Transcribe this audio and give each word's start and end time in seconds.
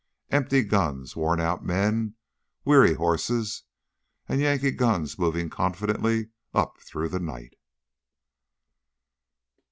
Empty 0.31 0.63
guns, 0.63 1.15
worn 1.15 1.39
out 1.39 1.63
men, 1.63 2.15
weary 2.65 2.95
horses... 2.95 3.65
and 4.27 4.41
Yankee 4.41 4.71
guns 4.71 5.19
moving 5.19 5.47
confidently 5.47 6.29
up 6.55 6.79
through 6.79 7.09
the 7.09 7.19
night. 7.19 7.55